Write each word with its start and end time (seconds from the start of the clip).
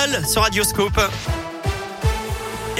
journal 0.00 0.26
sur 0.26 0.42
Radioscope. 0.42 1.39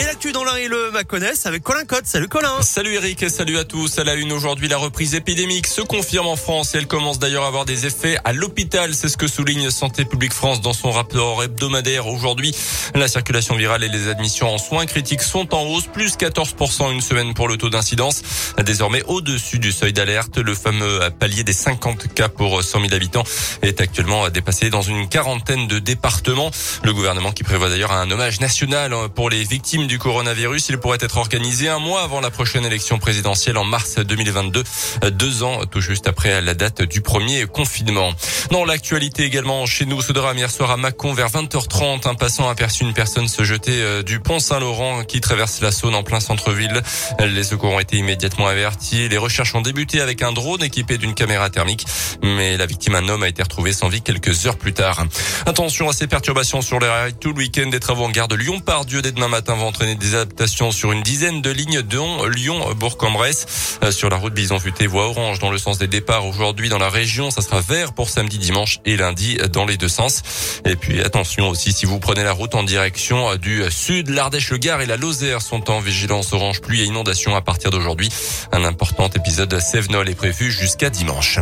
Et 0.00 0.04
l'actu 0.04 0.32
dans 0.32 0.44
l'un 0.44 0.56
et 0.56 0.66
le 0.66 0.90
Maconnais 0.92 1.32
avec 1.44 1.62
Colin 1.62 1.84
Cotte. 1.84 2.06
Salut 2.06 2.28
Colin. 2.28 2.62
Salut 2.62 2.94
Eric, 2.94 3.28
salut 3.28 3.58
à 3.58 3.64
tous. 3.64 3.98
À 3.98 4.04
la 4.04 4.14
une 4.14 4.32
aujourd'hui, 4.32 4.66
la 4.66 4.78
reprise 4.78 5.14
épidémique 5.14 5.66
se 5.66 5.82
confirme 5.82 6.26
en 6.26 6.36
France 6.36 6.74
et 6.74 6.78
elle 6.78 6.86
commence 6.86 7.18
d'ailleurs 7.18 7.44
à 7.44 7.48
avoir 7.48 7.66
des 7.66 7.84
effets 7.84 8.16
à 8.24 8.32
l'hôpital. 8.32 8.94
C'est 8.94 9.10
ce 9.10 9.18
que 9.18 9.26
souligne 9.26 9.68
Santé 9.68 10.06
publique 10.06 10.32
France 10.32 10.62
dans 10.62 10.72
son 10.72 10.90
rapport 10.90 11.44
hebdomadaire 11.44 12.06
aujourd'hui. 12.06 12.56
La 12.94 13.08
circulation 13.08 13.56
virale 13.56 13.84
et 13.84 13.90
les 13.90 14.08
admissions 14.08 14.48
en 14.48 14.56
soins 14.56 14.86
critiques 14.86 15.20
sont 15.20 15.54
en 15.54 15.64
hausse, 15.64 15.86
plus 15.86 16.16
14% 16.16 16.92
une 16.92 17.02
semaine 17.02 17.34
pour 17.34 17.46
le 17.46 17.58
taux 17.58 17.68
d'incidence. 17.68 18.22
Désormais 18.64 19.02
au-dessus 19.06 19.58
du 19.58 19.70
seuil 19.70 19.92
d'alerte, 19.92 20.38
le 20.38 20.54
fameux 20.54 21.00
palier 21.18 21.44
des 21.44 21.52
50 21.52 22.14
cas 22.14 22.30
pour 22.30 22.64
100 22.64 22.80
000 22.80 22.94
habitants 22.94 23.24
est 23.60 23.82
actuellement 23.82 24.30
dépassé 24.30 24.70
dans 24.70 24.80
une 24.80 25.10
quarantaine 25.10 25.68
de 25.68 25.78
départements. 25.78 26.50
Le 26.84 26.94
gouvernement 26.94 27.32
qui 27.32 27.42
prévoit 27.42 27.68
d'ailleurs 27.68 27.92
un 27.92 28.10
hommage 28.10 28.40
national 28.40 28.94
pour 29.14 29.28
les 29.28 29.44
victimes 29.44 29.88
du 29.90 29.98
coronavirus. 29.98 30.68
Il 30.68 30.78
pourrait 30.78 30.98
être 31.00 31.16
organisé 31.16 31.68
un 31.68 31.80
mois 31.80 32.02
avant 32.02 32.20
la 32.20 32.30
prochaine 32.30 32.64
élection 32.64 33.00
présidentielle 33.00 33.58
en 33.58 33.64
mars 33.64 33.96
2022, 33.96 34.62
deux 35.10 35.42
ans 35.42 35.62
tout 35.68 35.80
juste 35.80 36.06
après 36.06 36.40
la 36.40 36.54
date 36.54 36.82
du 36.82 37.00
premier 37.00 37.46
confinement. 37.46 38.12
Dans 38.52 38.64
l'actualité 38.64 39.24
également 39.24 39.66
chez 39.66 39.86
nous, 39.86 40.00
ce 40.00 40.12
drame 40.12 40.38
hier 40.38 40.48
soir 40.48 40.70
à 40.70 40.76
Mâcon 40.76 41.12
vers 41.12 41.26
20h30, 41.26 42.06
un 42.06 42.14
passant 42.14 42.48
aperçu 42.48 42.84
une 42.84 42.92
personne 42.92 43.26
se 43.26 43.42
jeter 43.42 43.82
euh, 43.82 44.04
du 44.04 44.20
pont 44.20 44.38
Saint-Laurent 44.38 45.02
qui 45.02 45.20
traverse 45.20 45.60
la 45.60 45.72
Saône 45.72 45.96
en 45.96 46.04
plein 46.04 46.20
centre-ville. 46.20 46.82
Les 47.18 47.42
secours 47.42 47.72
ont 47.72 47.80
été 47.80 47.96
immédiatement 47.96 48.46
avertis. 48.46 49.08
Les 49.08 49.18
recherches 49.18 49.56
ont 49.56 49.60
débuté 49.60 50.00
avec 50.00 50.22
un 50.22 50.30
drone 50.30 50.62
équipé 50.62 50.98
d'une 50.98 51.14
caméra 51.14 51.50
thermique, 51.50 51.84
mais 52.22 52.56
la 52.56 52.66
victime, 52.66 52.94
un 52.94 53.08
homme, 53.08 53.24
a 53.24 53.28
été 53.28 53.42
retrouvé 53.42 53.72
sans 53.72 53.88
vie 53.88 54.02
quelques 54.02 54.46
heures 54.46 54.56
plus 54.56 54.72
tard. 54.72 55.04
Attention 55.46 55.88
à 55.88 55.92
ces 55.92 56.06
perturbations 56.06 56.62
sur 56.62 56.78
les 56.78 56.86
rails 56.86 57.14
tout 57.14 57.32
le 57.32 57.38
week-end. 57.38 57.66
Des 57.66 57.80
travaux 57.80 58.04
en 58.04 58.10
gare 58.10 58.28
de 58.28 58.36
Lyon-Pardieu 58.36 59.02
dès 59.02 59.10
demain 59.10 59.26
matin 59.26 59.56
vont 59.56 59.69
entraîner 59.70 59.94
des 59.94 60.16
adaptations 60.16 60.72
sur 60.72 60.90
une 60.90 61.02
dizaine 61.02 61.42
de 61.42 61.50
lignes 61.50 61.82
dont 61.82 62.26
Lyon-Bourg-en-Bresse. 62.26 63.78
Euh, 63.84 63.92
sur 63.92 64.10
la 64.10 64.16
route 64.16 64.34
Bison-Futé, 64.34 64.88
voie 64.88 65.06
orange 65.06 65.38
dans 65.38 65.50
le 65.50 65.58
sens 65.58 65.78
des 65.78 65.86
départs 65.86 66.26
aujourd'hui 66.26 66.68
dans 66.68 66.78
la 66.78 66.90
région. 66.90 67.30
Ça 67.30 67.40
sera 67.40 67.60
vert 67.60 67.92
pour 67.92 68.08
samedi, 68.08 68.38
dimanche 68.38 68.80
et 68.84 68.96
lundi 68.96 69.38
dans 69.52 69.64
les 69.64 69.76
deux 69.76 69.88
sens. 69.88 70.22
Et 70.64 70.74
puis 70.74 71.00
attention 71.00 71.48
aussi 71.48 71.72
si 71.72 71.86
vous 71.86 72.00
prenez 72.00 72.24
la 72.24 72.32
route 72.32 72.54
en 72.56 72.64
direction 72.64 73.36
du 73.36 73.62
sud, 73.70 74.08
l'Ardèche, 74.08 74.50
le 74.50 74.58
Gard 74.58 74.80
et 74.80 74.86
la 74.86 74.96
Lozère 74.96 75.40
sont 75.40 75.70
en 75.70 75.78
vigilance 75.78 76.32
orange 76.32 76.60
pluie 76.60 76.82
et 76.82 76.84
inondation 76.84 77.36
à 77.36 77.40
partir 77.40 77.70
d'aujourd'hui. 77.70 78.08
Un 78.50 78.64
important 78.64 79.08
épisode 79.08 79.58
Sévenol 79.60 80.08
est 80.08 80.14
prévu 80.16 80.50
jusqu'à 80.50 80.90
dimanche. 80.90 81.38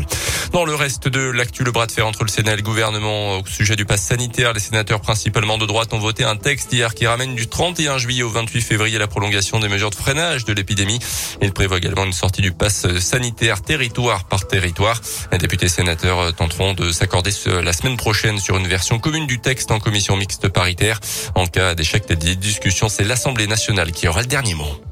Dans 0.52 0.66
le 0.66 0.74
reste 0.74 1.08
de 1.08 1.30
l'actu, 1.30 1.64
le 1.64 1.72
bras 1.72 1.86
de 1.86 1.92
fer 1.92 2.06
entre 2.06 2.24
le 2.24 2.28
Sénat 2.28 2.52
et 2.52 2.56
le 2.56 2.62
gouvernement 2.62 3.38
au 3.38 3.46
sujet 3.46 3.74
du 3.74 3.86
pass 3.86 4.02
sanitaire, 4.02 4.52
les 4.52 4.60
sénateurs 4.60 5.00
principalement 5.00 5.56
de 5.56 5.64
droite 5.66 5.94
ont 5.94 5.98
voté 5.98 6.24
un 6.24 6.36
texte 6.36 6.72
hier 6.72 6.94
qui 6.94 7.06
ramène 7.06 7.34
du 7.34 7.46
31 7.46 7.98
juillet 7.98 8.17
au 8.22 8.30
28 8.30 8.60
février 8.60 8.98
la 8.98 9.06
prolongation 9.06 9.58
des 9.58 9.68
mesures 9.68 9.90
de 9.90 9.94
freinage 9.94 10.44
de 10.44 10.52
l'épidémie. 10.52 10.98
Il 11.42 11.52
prévoit 11.52 11.78
également 11.78 12.04
une 12.04 12.12
sortie 12.12 12.42
du 12.42 12.52
pass 12.52 12.86
sanitaire 12.98 13.62
territoire 13.62 14.24
par 14.24 14.46
territoire. 14.46 15.00
Les 15.32 15.38
députés 15.38 15.68
sénateurs 15.68 16.34
tenteront 16.34 16.74
de 16.74 16.90
s'accorder 16.90 17.30
la 17.62 17.72
semaine 17.72 17.96
prochaine 17.96 18.38
sur 18.38 18.56
une 18.56 18.66
version 18.66 18.98
commune 18.98 19.26
du 19.26 19.40
texte 19.40 19.70
en 19.70 19.78
commission 19.78 20.16
mixte 20.16 20.48
paritaire. 20.48 21.00
En 21.34 21.46
cas 21.46 21.74
d'échec 21.74 22.06
des 22.06 22.36
discussions, 22.36 22.88
c'est 22.88 23.04
l'Assemblée 23.04 23.46
nationale 23.46 23.92
qui 23.92 24.08
aura 24.08 24.20
le 24.20 24.26
dernier 24.26 24.54
mot. 24.54 24.87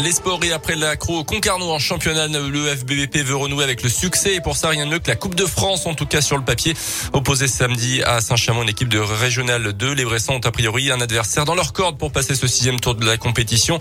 Les 0.00 0.10
sports 0.10 0.40
et 0.42 0.52
après 0.52 0.74
l'accro 0.74 1.18
au 1.18 1.24
Concarneau 1.24 1.70
en 1.70 1.78
championnat, 1.78 2.26
le 2.26 2.74
FBVP 2.74 3.22
veut 3.22 3.36
renouer 3.36 3.62
avec 3.62 3.82
le 3.82 3.90
succès 3.90 4.34
et 4.34 4.40
pour 4.40 4.56
ça 4.56 4.70
rien 4.70 4.86
de 4.86 4.90
mieux 4.90 4.98
que 4.98 5.08
la 5.08 5.16
Coupe 5.16 5.34
de 5.34 5.44
France 5.44 5.86
en 5.86 5.94
tout 5.94 6.06
cas 6.06 6.22
sur 6.22 6.36
le 6.38 6.42
papier. 6.42 6.74
Opposé 7.12 7.46
samedi 7.46 8.02
à 8.02 8.20
Saint-Chamond, 8.20 8.62
une 8.62 8.70
équipe 8.70 8.88
de 8.88 8.98
régionale 8.98 9.74
2, 9.74 9.92
les 9.92 10.04
Bressans 10.04 10.34
ont 10.34 10.40
a 10.40 10.50
priori 10.50 10.90
un 10.90 11.00
adversaire 11.00 11.44
dans 11.44 11.54
leur 11.54 11.72
corde 11.72 11.98
pour 11.98 12.10
passer 12.10 12.34
ce 12.34 12.46
sixième 12.46 12.80
tour 12.80 12.94
de 12.94 13.04
la 13.04 13.16
compétition. 13.18 13.78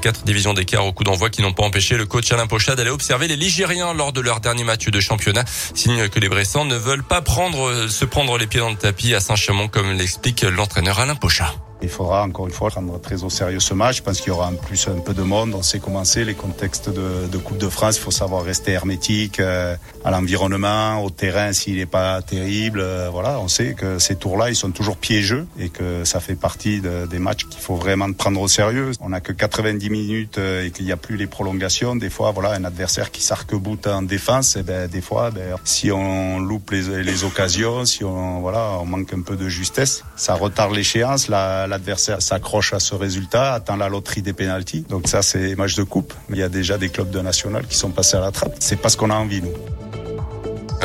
Quatre 0.00 0.22
divisions 0.24 0.54
d'écart 0.54 0.86
au 0.86 0.92
coup 0.92 1.02
d'envoi 1.02 1.30
qui 1.30 1.40
n'ont 1.40 1.54
pas 1.54 1.64
empêché 1.64 1.96
le 1.96 2.06
coach 2.06 2.30
Alain 2.30 2.46
Pochat 2.46 2.76
d'aller 2.76 2.90
observer 2.90 3.26
les 3.26 3.36
Ligériens 3.36 3.94
lors 3.94 4.12
de 4.12 4.20
leur 4.20 4.40
dernier 4.40 4.64
match 4.64 4.86
de 4.86 5.00
championnat. 5.00 5.44
Signe 5.74 6.08
que 6.08 6.20
les 6.20 6.28
Bressans 6.28 6.66
ne 6.66 6.76
veulent 6.76 7.04
pas 7.04 7.22
prendre, 7.22 7.88
se 7.88 8.04
prendre 8.04 8.36
les 8.38 8.46
pieds 8.46 8.60
dans 8.60 8.70
le 8.70 8.76
tapis 8.76 9.14
à 9.14 9.20
Saint-Chamond 9.20 9.68
comme 9.68 9.92
l'explique 9.92 10.42
l'entraîneur 10.42 11.00
Alain 11.00 11.16
Pochat. 11.16 11.52
Il 11.84 11.90
faudra 11.90 12.24
encore 12.24 12.46
une 12.46 12.52
fois 12.52 12.70
prendre 12.70 12.98
très 12.98 13.24
au 13.24 13.30
sérieux 13.30 13.60
ce 13.60 13.74
match 13.74 14.00
parce 14.00 14.20
qu'il 14.20 14.28
y 14.28 14.30
aura 14.30 14.48
en 14.48 14.54
plus 14.54 14.88
un 14.88 15.00
peu 15.00 15.12
de 15.12 15.20
monde. 15.20 15.54
On 15.54 15.62
sait 15.62 15.80
comment 15.80 16.02
c'est 16.04 16.24
les 16.24 16.32
contextes 16.34 16.88
de, 16.88 17.38
Coupe 17.44 17.58
de 17.58 17.68
France. 17.68 17.98
Il 17.98 18.00
faut 18.00 18.10
savoir 18.10 18.42
rester 18.42 18.72
hermétique 18.72 19.38
euh, 19.38 19.76
à 20.02 20.10
l'environnement, 20.10 21.04
au 21.04 21.10
terrain 21.10 21.52
s'il 21.52 21.76
n'est 21.76 21.84
pas 21.84 22.22
terrible. 22.22 22.80
Euh, 22.80 23.10
voilà, 23.12 23.38
on 23.38 23.48
sait 23.48 23.74
que 23.74 23.98
ces 23.98 24.16
tours-là, 24.16 24.48
ils 24.48 24.56
sont 24.56 24.70
toujours 24.70 24.96
piégeux 24.96 25.46
et 25.58 25.68
que 25.68 26.04
ça 26.04 26.20
fait 26.20 26.36
partie 26.36 26.80
de, 26.80 27.06
des 27.06 27.18
matchs 27.18 27.44
qu'il 27.44 27.60
faut 27.60 27.76
vraiment 27.76 28.10
prendre 28.12 28.40
au 28.40 28.48
sérieux. 28.48 28.92
On 29.00 29.10
n'a 29.10 29.20
que 29.20 29.32
90 29.32 29.90
minutes 29.90 30.38
euh, 30.38 30.64
et 30.64 30.70
qu'il 30.70 30.86
n'y 30.86 30.92
a 30.92 30.96
plus 30.96 31.18
les 31.18 31.26
prolongations. 31.26 31.96
Des 31.96 32.08
fois, 32.08 32.30
voilà, 32.30 32.52
un 32.52 32.64
adversaire 32.64 33.10
qui 33.10 33.20
s'arc-boute 33.20 33.86
en 33.88 34.00
défense, 34.00 34.56
et 34.56 34.60
eh 34.60 34.62
ben, 34.62 34.88
des 34.88 35.02
fois, 35.02 35.30
ben, 35.30 35.56
si 35.64 35.92
on 35.92 36.40
loupe 36.40 36.70
les, 36.70 37.24
occasions, 37.24 37.84
si 37.84 38.04
on, 38.04 38.40
voilà, 38.40 38.78
on 38.80 38.86
manque 38.86 39.12
un 39.12 39.20
peu 39.20 39.36
de 39.36 39.48
justesse, 39.48 40.02
ça 40.16 40.34
retarde 40.34 40.74
l'échéance. 40.74 41.28
L'adversaire 41.74 42.22
s'accroche 42.22 42.72
à 42.72 42.80
ce 42.80 42.94
résultat, 42.94 43.54
atteint 43.54 43.76
la 43.76 43.88
loterie 43.88 44.22
des 44.22 44.32
pénalties. 44.32 44.84
Donc 44.88 45.08
ça, 45.08 45.22
c'est 45.22 45.56
match 45.56 45.74
de 45.74 45.82
coupe. 45.82 46.14
Il 46.30 46.36
y 46.36 46.42
a 46.42 46.48
déjà 46.48 46.78
des 46.78 46.88
clubs 46.88 47.10
de 47.10 47.20
national 47.20 47.66
qui 47.66 47.76
sont 47.76 47.90
passés 47.90 48.16
à 48.16 48.20
la 48.20 48.30
trappe. 48.30 48.54
C'est 48.60 48.80
pas 48.80 48.88
ce 48.88 48.96
qu'on 48.96 49.10
a 49.10 49.14
envie, 49.14 49.42
nous. 49.42 49.52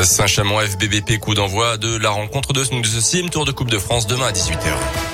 Saint-Chamond 0.02 0.60
FBBP, 0.60 1.20
coup 1.20 1.36
d'envoi 1.36 1.78
de 1.78 1.98
la 1.98 2.10
rencontre 2.10 2.54
de 2.54 2.64
ce 2.64 2.72
sixième 3.02 3.30
tour 3.30 3.46
de 3.46 3.52
Coupe 3.52 3.70
de 3.70 3.78
France 3.78 4.08
demain 4.08 4.28
à 4.28 4.32
18h. 4.32 5.09